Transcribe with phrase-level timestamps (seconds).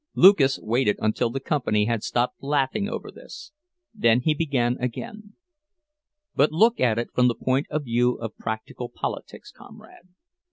[0.15, 3.51] Lucas waited until the company had stopped laughing over this;
[3.93, 5.35] then he began again:
[6.33, 10.07] "But look at it from the point of view of practical politics, comrade.